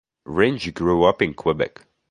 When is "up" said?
1.03-1.21